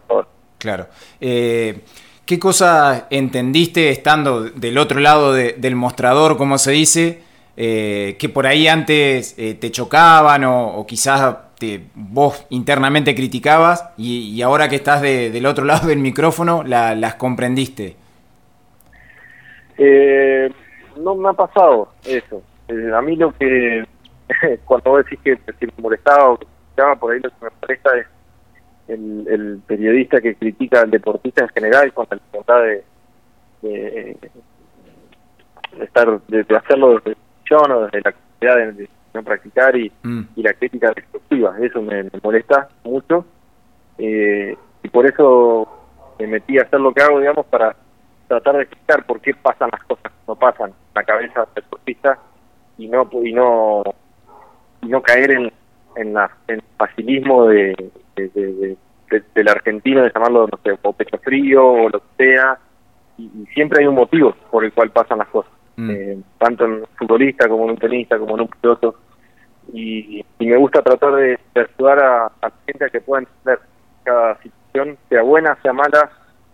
Claro. 0.60 0.88
Eh, 1.20 1.82
¿Qué 2.26 2.40
cosa 2.40 3.08
entendiste 3.10 3.90
estando 3.90 4.44
del 4.44 4.78
otro 4.78 5.02
lado 5.02 5.34
del 5.34 5.76
mostrador, 5.76 6.38
como 6.38 6.58
se 6.58 6.72
dice, 6.72 7.22
eh, 7.56 8.16
que 8.20 8.30
por 8.30 8.48
ahí 8.48 8.68
antes 8.68 9.36
eh, 9.38 9.54
te 9.56 9.72
chocaban 9.72 10.44
o, 10.46 10.86
quizás 10.88 11.38
te, 11.60 11.86
vos 11.94 12.46
internamente 12.50 13.14
criticabas 13.16 13.90
y, 13.98 14.42
ahora 14.42 14.70
que 14.70 14.78
estás 14.78 15.02
del 15.02 15.46
otro 15.46 15.66
lado 15.72 15.88
del 15.88 16.00
micrófono 16.00 16.64
las 16.64 17.16
comprendiste? 17.16 17.96
no 20.98 21.16
me 21.16 21.30
ha 21.30 21.34
pasado 21.34 21.90
eso. 22.06 22.42
a 22.96 23.02
mí 23.02 23.16
lo 23.16 23.34
que 23.34 23.84
cuando 24.66 24.92
vos 24.92 25.06
decís 25.06 25.20
que 25.24 25.66
me 25.66 25.74
molestaba 25.78 26.32
o 26.32 26.38
que 26.38 26.48
por 27.00 27.14
ahí 27.14 27.20
lo 27.20 27.30
que 27.30 27.36
me 27.42 27.50
molesta 27.62 27.98
es 27.98 28.08
el, 28.88 29.62
periodista 29.66 30.22
que 30.22 30.36
critica 30.36 30.82
al 30.82 30.92
deportista 30.92 31.44
en 31.44 31.50
general 31.50 31.94
con 31.94 32.08
la 32.10 32.60
de, 32.60 32.84
de, 33.62 34.18
estar 35.82 36.22
de, 36.28 36.56
hacerlo 36.56 37.00
desde 37.00 37.18
yo 37.50 37.58
o 37.58 37.86
desde 37.86 38.02
la 38.02 38.10
actividad 38.10 38.74
de, 38.74 38.90
no 39.14 39.24
practicar 39.24 39.76
y, 39.76 39.92
mm. 40.02 40.22
y 40.36 40.42
la 40.42 40.54
crítica 40.54 40.92
destructiva 40.96 41.56
eso 41.60 41.82
me, 41.82 42.10
molesta 42.24 42.68
mucho. 42.84 43.26
Eh, 44.00 44.58
y 44.82 44.90
por 44.90 45.06
eso 45.06 45.68
me 46.20 46.28
metí 46.28 46.58
a 46.58 46.64
hacer 46.64 46.80
lo 46.80 46.92
que 46.94 47.04
hago 47.04 47.20
digamos 47.20 47.46
para 47.46 47.76
tratar 48.28 48.56
de 48.56 48.64
explicar 48.64 49.06
por 49.06 49.22
qué 49.22 49.36
pasan 49.36 49.70
las 49.72 49.84
cosas 49.84 50.12
que 50.12 50.20
no 50.28 50.36
pasan 50.36 50.70
en 50.70 50.76
la 50.96 51.04
cabeza 51.04 51.42
del 51.42 51.64
deportista 51.64 52.18
y 52.80 52.88
no 52.88 53.08
y 53.24 53.34
no 53.34 53.84
y 54.82 54.88
no 54.88 55.02
caer 55.02 55.32
en, 55.32 55.54
en, 55.96 56.14
la, 56.14 56.30
en 56.48 56.56
el 56.56 56.64
facilismo 56.78 57.48
de, 57.48 57.76
del 58.16 59.48
argentino, 59.48 60.04
de 60.04 60.12
llamarlo, 60.14 60.48
no 60.52 60.60
sé, 60.64 60.78
o 60.82 60.94
pecho 60.94 61.18
frío 61.20 61.66
o 61.66 61.90
lo 61.90 62.00
que 62.00 62.26
sea, 62.26 62.58
y, 63.18 63.30
siempre 63.54 63.82
hay 63.82 63.88
un 63.88 63.96
motivo 63.96 64.36
por 64.52 64.64
el 64.66 64.74
cual 64.74 64.92
pasan 64.92 65.20
las 65.20 65.28
cosas, 65.30 65.52
mm. 65.75 65.89
eh, 65.89 66.18
tanto 66.38 66.65
en 66.65 66.72
un 66.72 66.88
futbolista 66.98 67.48
como 67.48 67.65
en 67.65 67.72
un 67.72 67.77
tenista, 67.77 68.18
como 68.18 68.36
en 68.36 68.42
un 68.42 68.48
piloto, 68.48 68.96
y, 69.72 70.24
me 70.39 70.58
gusta 70.58 70.82
tratar 70.82 71.15
de, 71.15 71.39
ayudar 71.56 72.00
a, 72.00 72.51
gente 72.65 72.86
a 72.86 72.89
que 72.89 73.01
pueda 73.01 73.22
entender 73.22 73.60
cada 74.03 74.38
situación, 74.42 74.98
sea 75.10 75.22
buena, 75.22 75.58
sea 75.62 75.74
mala, 75.74 76.12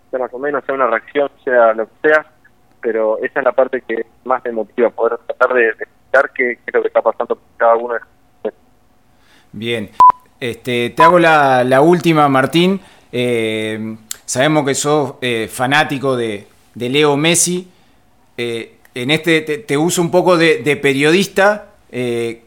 sea 0.10 0.20
más 0.20 0.34
o 0.34 0.40
menos, 0.40 0.64
sea 0.66 0.76
una 0.76 0.88
reacción, 0.88 1.30
sea 1.44 1.74
lo 1.74 1.86
que 1.88 2.10
sea, 2.10 2.26
pero 2.82 3.18
esa 3.18 3.40
es 3.40 3.46
la 3.46 3.52
parte 3.52 3.82
que 3.82 4.06
más 4.26 4.44
me 4.46 4.52
motiva, 4.52 4.90
poder 4.92 5.18
tratar 5.26 5.54
de, 5.56 5.70
explicar 5.70 6.32
qué, 6.36 6.58
qué, 6.58 6.64
es 6.68 6.74
lo 6.74 6.82
que 6.82 6.88
está 6.88 7.02
pasando 7.02 7.36
por 7.36 7.58
cada 7.58 7.76
uno 7.76 7.96
de 7.96 8.52
Bien, 9.52 9.90
este, 10.40 10.92
te 10.92 11.04
hago 11.04 11.20
la, 11.20 11.64
la 11.64 11.82
última, 11.82 12.28
Martín. 12.30 12.80
Eh, 13.12 13.98
sabemos 14.26 14.66
que 14.66 14.76
sos 14.76 15.16
eh, 15.22 15.50
fanático 15.52 16.16
de, 16.16 16.48
de, 16.76 16.90
Leo 16.90 17.18
Messi. 17.18 17.68
Eh, 18.38 18.79
en 19.02 19.12
este 19.12 19.42
te, 19.42 19.78
uso 19.78 20.02
un 20.02 20.12
poco 20.12 20.38
de, 20.38 20.80
periodista. 20.82 21.66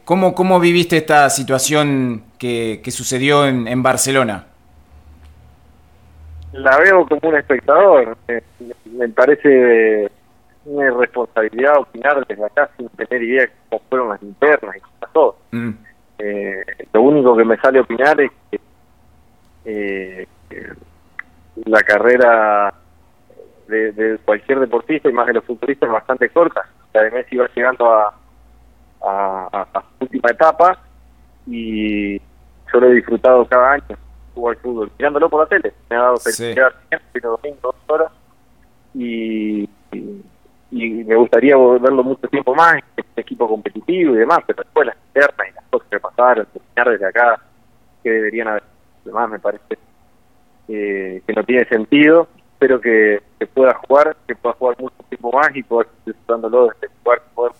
¿cómo, 0.05 0.33
¿Cómo 0.33 0.59
viviste 0.59 0.97
esta 0.97 1.29
situación 1.29 2.23
que, 2.37 2.81
que 2.83 2.91
sucedió 2.91 3.45
en, 3.45 3.67
en, 3.67 3.83
Barcelona? 3.83 4.45
La 6.53 6.77
veo 6.77 7.05
como 7.07 7.29
un 7.29 7.35
espectador. 7.35 8.17
Me, 8.85 9.09
parece 9.09 10.09
una 10.65 10.85
irresponsabilidad 10.85 11.79
opinar 11.79 12.25
desde 12.25 12.45
acá 12.45 12.69
sin 12.77 12.87
tener 12.89 13.23
idea 13.23 13.41
de 13.41 13.51
cómo 13.69 13.81
fueron 13.89 14.09
las 14.09 14.23
internas 14.23 14.77
y 14.77 14.79
qué 14.79 14.87
pasó. 14.99 15.37
Mm. 15.51 15.71
Eh, 16.19 16.63
lo 16.93 17.01
único 17.01 17.35
que 17.35 17.43
me 17.43 17.57
sale 17.57 17.79
opinar 17.79 18.21
es 18.21 18.31
que 18.51 18.59
eh, 19.65 20.27
la 21.65 21.81
carrera 21.81 22.73
de, 23.73 24.17
cualquier 24.25 24.59
deportista 24.59 25.09
y 25.09 25.13
más 25.13 25.27
de 25.27 25.33
los 25.33 25.43
futbolistas 25.45 25.87
es 25.87 25.93
bastante 25.93 26.29
corta. 26.29 26.61
La 26.93 27.03
de 27.03 27.11
Messi 27.11 27.37
va 27.37 27.49
llegando 27.55 27.91
a, 27.91 28.13
a, 29.01 29.67
su 29.71 30.05
última 30.05 30.29
etapa 30.29 30.79
y 31.47 32.17
yo 32.17 32.79
lo 32.79 32.87
he 32.87 32.95
disfrutado 32.95 33.45
cada 33.45 33.73
año 33.73 33.97
jugar 34.33 34.57
fútbol, 34.57 34.91
mirándolo 34.97 35.29
por 35.29 35.41
la 35.41 35.47
tele. 35.47 35.73
Me 35.89 35.95
ha 35.95 36.01
dado 36.01 36.17
felicidad 36.17 36.73
sí. 36.89 37.19
domingo, 37.19 37.59
dos 37.61 37.75
horas 37.87 38.11
y 38.95 39.69
y 40.73 41.03
me 41.03 41.15
gustaría 41.15 41.55
verlo 41.55 42.03
mucho 42.03 42.27
tiempo 42.27 42.55
más, 42.55 42.81
este 42.97 43.21
equipo 43.21 43.47
competitivo 43.47 44.15
y 44.15 44.19
demás, 44.19 44.39
pero 44.47 44.63
después 44.63 44.87
las 44.87 44.97
internas 45.07 45.47
y 45.51 45.53
las 45.53 45.65
cosas 45.69 45.87
que 45.87 45.99
pasaron, 45.99 46.47
terminar 46.47 46.89
desde 46.89 47.05
acá, 47.05 47.41
que 48.01 48.09
deberían 48.09 48.47
haber, 48.47 48.63
demás 49.05 49.29
me 49.29 49.39
parece 49.39 49.77
eh, 50.67 51.21
que 51.27 51.33
no 51.33 51.43
tiene 51.43 51.65
sentido, 51.65 52.27
espero 52.63 52.79
que, 52.79 53.21
pueda 53.53 53.73
jugar, 53.73 54.15
que 54.25 54.35
pueda 54.35 54.55
jugar 54.55 54.79
mucho 54.79 54.95
tiempo 55.09 55.31
más 55.31 55.53
y 55.53 55.63
poder 55.63 55.87
disfrutándolo 56.05 56.67
desde 56.67 56.93
jugar 57.03 57.21
poder 57.35 57.53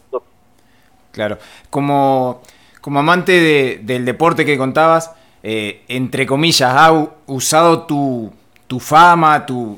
Claro, 1.12 1.38
como, 1.70 2.42
como 2.82 3.00
amante 3.00 3.34
de, 3.34 3.80
del 3.84 4.06
deporte 4.06 4.46
que 4.46 4.58
contabas, 4.58 5.14
eh, 5.44 5.84
entre 5.88 6.26
comillas, 6.26 6.74
¿ha 6.74 6.92
usado 7.28 7.84
tu, 7.84 8.32
tu 8.66 8.80
fama, 8.80 9.46
tu, 9.46 9.78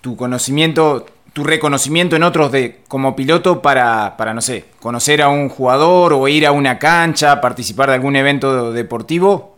tu 0.00 0.16
conocimiento 0.16 1.06
tu 1.34 1.44
reconocimiento 1.44 2.16
en 2.16 2.24
otros 2.24 2.50
de 2.50 2.80
como 2.88 3.14
piloto 3.14 3.62
para, 3.62 4.16
para, 4.16 4.34
no 4.34 4.40
sé, 4.40 4.64
conocer 4.80 5.22
a 5.22 5.28
un 5.28 5.48
jugador 5.48 6.12
o 6.12 6.26
ir 6.26 6.44
a 6.44 6.50
una 6.50 6.80
cancha, 6.80 7.40
participar 7.40 7.90
de 7.90 7.94
algún 7.94 8.16
evento 8.16 8.72
deportivo? 8.72 9.54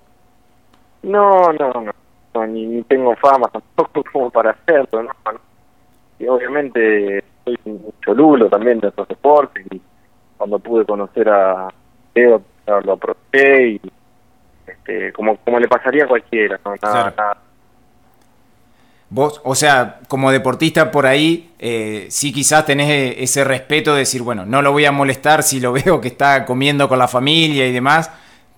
No, 1.03 1.51
no, 1.55 1.73
no, 1.73 1.93
ni, 2.49 2.83
tengo 2.85 3.15
fama 3.17 3.49
tampoco 3.49 4.05
como 4.13 4.31
para 4.31 4.51
hacerlo, 4.51 5.03
¿no? 5.03 5.11
Y 6.19 6.29
obviamente 6.29 7.25
soy 7.45 7.59
un 7.65 7.93
cholulo 8.05 8.49
también 8.49 8.81
de 8.81 8.89
estos 8.89 9.09
deportes 9.09 9.65
y 9.71 9.81
cuando 10.37 10.59
pude 10.59 10.85
conocer 10.85 11.29
a 11.29 11.69
Leo 12.15 12.43
lo 12.67 12.93
aproveché 12.93 13.69
y 13.69 13.81
este, 14.67 15.13
como, 15.13 15.37
como 15.39 15.59
le 15.59 15.67
pasaría 15.67 16.05
a 16.05 16.09
cualquiera, 16.09 16.61
¿no? 16.65 16.75
Nada, 16.81 17.15
nada 17.17 17.37
Vos, 19.13 19.41
o 19.43 19.57
sea, 19.57 19.99
como 20.07 20.31
deportista 20.31 20.93
por 20.93 21.05
ahí, 21.05 21.51
eh, 21.59 22.07
sí 22.11 22.33
quizás 22.33 22.65
tenés 22.65 23.17
ese 23.19 23.43
respeto 23.43 23.93
de 23.93 24.01
decir, 24.01 24.23
bueno, 24.23 24.47
no 24.47 24.63
lo 24.63 24.71
voy 24.71 24.85
a 24.85 24.93
molestar 24.93 25.43
si 25.43 25.59
lo 25.59 25.73
veo 25.85 26.01
que 26.01 26.07
está 26.07 26.45
comiendo 26.45 26.89
con 26.89 26.99
la 27.01 27.09
familia 27.09 27.67
y 27.67 27.73
demás, 27.73 28.09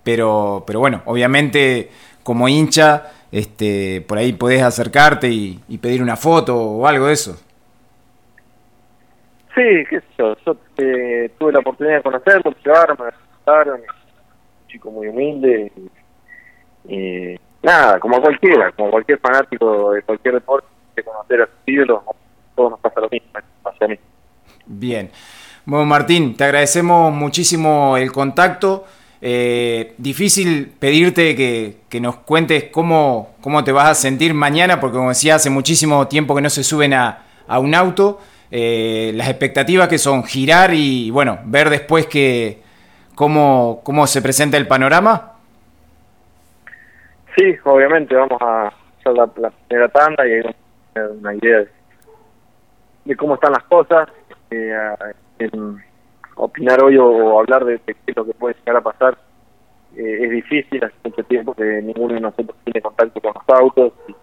pero, 0.03 0.63
pero 0.67 0.79
bueno, 0.79 1.01
obviamente 1.07 1.91
como 2.23 2.49
hincha, 2.49 3.11
este, 3.33 4.05
por 4.07 4.19
ahí 4.19 4.35
podés 4.35 4.63
acercarte 4.63 5.29
y, 5.29 5.79
pedir 5.81 6.03
una 6.03 6.17
foto 6.17 6.57
o 6.57 6.87
algo 6.87 7.07
de 7.07 7.15
eso. 7.15 7.43
Sí, 9.55 9.85
qué 9.91 10.01
sé 10.01 10.07
yo, 10.19 10.37
yo 10.47 10.57
eh, 10.79 11.31
tuve 11.39 11.53
la 11.53 11.59
oportunidad 11.59 11.97
de 11.97 12.03
conocerlo, 12.03 12.55
llevarme, 12.65 13.05
me 13.47 13.73
un 13.73 14.69
chico 14.69 14.91
muy 14.91 15.09
humilde 15.09 15.73
y 16.89 17.37
nada, 17.63 17.99
como 18.01 18.21
cualquiera, 18.21 18.71
como 18.73 18.91
cualquier 18.91 19.19
fanático 19.19 19.93
de 19.93 20.03
cualquier 20.03 20.35
deporte, 20.35 20.67
de 20.97 21.03
conocer 21.03 21.43
a 21.43 21.47
sus 21.47 21.55
ídolos, 21.67 22.03
todos 22.55 22.71
nos 22.71 22.81
pasa 22.81 23.01
lo 23.01 23.09
mismo, 23.09 23.29
hacia 23.65 23.89
mí. 23.89 23.99
Bien. 24.67 25.11
Bueno, 25.65 25.87
Martín, 25.87 26.37
te 26.37 26.45
agradecemos 26.45 27.13
muchísimo 27.13 27.97
el 27.97 28.11
contacto. 28.11 28.85
Eh, 29.25 29.95
difícil 29.99 30.73
pedirte 30.81 31.37
que, 31.37 32.01
nos 32.01 32.17
cuentes 32.17 32.65
cómo, 32.65 33.37
cómo 33.41 33.63
te 33.63 33.71
vas 33.71 33.89
a 33.89 33.95
sentir 33.95 34.35
mañana, 34.35 34.81
porque 34.81 34.97
como 34.97 35.11
decía, 35.11 35.37
hace 35.37 35.49
muchísimo 35.49 36.09
tiempo 36.09 36.35
que 36.35 36.43
no 36.43 36.51
se 36.51 36.65
suben 36.65 36.93
a, 36.93 37.23
a 37.47 37.59
un 37.61 37.75
auto. 37.75 38.21
Eh, 38.51 39.13
las 39.15 39.29
expectativas 39.29 39.89
que 39.89 39.97
son 39.97 40.25
girar 40.25 40.75
y, 40.75 41.11
bueno, 41.11 41.39
ver 41.45 41.71
después 41.71 42.07
que 42.07 42.61
cómo, 43.15 43.81
cómo 43.85 44.07
se 44.09 44.21
presenta 44.21 44.57
el 44.57 44.67
panorama. 44.67 45.35
Sí, 47.37 47.57
obviamente 47.65 48.15
vamos 48.15 48.43
a 48.43 48.67
hacer 48.67 49.13
la, 49.15 49.27
primera 49.69 49.89
tanda 49.89 50.27
y 50.27 50.33
hay 50.33 50.43
una 51.19 51.35
idea 51.35 51.65
de, 53.05 53.17
cómo 53.17 53.35
están 53.35 53.53
las 53.53 53.63
cosas. 53.65 54.09
Eh, 54.51 54.75
opinar 56.37 56.83
hoy 56.83 56.97
o, 56.99 57.39
hablar 57.39 57.65
de, 57.65 57.79
qué 57.81 57.95
es 58.07 58.17
lo 58.17 58.25
que 58.25 58.35
puede 58.35 58.55
llegar 58.55 58.77
a 58.77 58.81
pasar 58.83 59.19
eh, 59.97 60.25
es 60.25 60.31
difícil, 60.31 60.83
hace 60.83 60.95
mucho 61.05 61.23
tiempo 61.25 61.55
que 61.55 61.65
ninguno 61.83 62.15
de 62.15 62.21
nosotros 62.21 62.57
tiene 62.65 62.81
contacto 62.81 63.21
con 63.21 63.33
los 63.35 63.59
autos. 63.59 63.93
Y, 64.09 64.15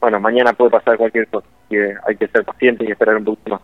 bueno, 0.00 0.20
mañana 0.20 0.52
puede 0.52 0.70
pasar 0.70 0.96
cualquier 0.96 1.26
cosa, 1.28 1.46
que 1.68 1.94
hay 2.06 2.16
que 2.16 2.28
ser 2.28 2.44
paciente 2.44 2.84
y 2.84 2.92
esperar 2.92 3.16
un 3.16 3.24
poquito 3.24 3.50
más. 3.50 3.60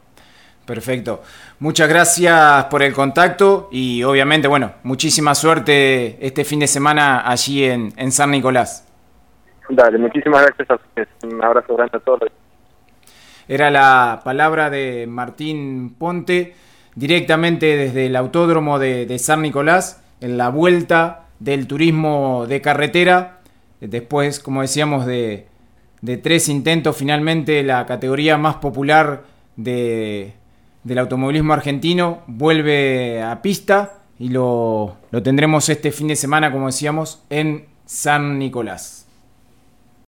Perfecto. 0.67 1.23
Muchas 1.61 1.89
gracias 1.89 2.65
por 2.65 2.83
el 2.83 2.93
contacto 2.93 3.69
y 3.71 4.03
obviamente, 4.03 4.49
bueno, 4.49 4.73
muchísima 4.83 5.35
suerte 5.37 6.19
este 6.27 6.45
fin 6.45 6.59
de 6.59 6.67
semana 6.67 7.23
allí 7.31 7.65
en, 7.65 7.93
en 7.97 8.11
San 8.11 8.33
Nicolás. 8.33 8.83
Dale, 9.69 9.99
muchísimas 9.99 10.43
gracias 10.45 10.71
a 10.71 10.75
ustedes. 10.75 11.09
Un 11.23 11.43
abrazo 11.43 11.77
grande 11.77 11.97
a 11.97 12.01
todos. 12.01 12.31
Era 13.49 13.71
la 13.71 14.21
palabra 14.25 14.71
de 14.71 15.07
Martín 15.09 15.95
Ponte, 15.97 16.55
directamente 16.97 17.77
desde 17.77 18.07
el 18.07 18.17
autódromo 18.17 18.81
de, 18.81 19.19
San 19.21 19.43
Nicolás, 19.43 20.03
en 20.21 20.37
la 20.37 20.49
vuelta 20.49 21.27
del 21.39 21.69
turismo 21.69 22.47
de 22.49 22.61
carretera. 22.61 23.41
Después, 23.81 24.41
como 24.41 24.63
decíamos, 24.63 25.07
de, 25.07 25.47
tres 26.23 26.49
intentos, 26.49 26.97
finalmente 26.97 27.63
la 27.63 27.87
categoría 27.87 28.39
más 28.39 28.57
popular 28.57 29.25
de, 29.57 30.33
del 30.83 30.99
automovilismo 30.99 31.53
argentino 31.53 32.23
vuelve 32.27 33.23
a 33.23 33.43
pista 33.43 33.99
y 34.19 34.31
lo, 34.31 34.97
lo 35.11 35.23
tendremos 35.23 35.69
este 35.69 35.93
fin 35.93 36.09
de 36.09 36.17
semana, 36.17 36.51
como 36.51 36.67
decíamos, 36.67 37.23
en 37.29 37.67
San 37.85 38.39
Nicolás. 38.39 39.06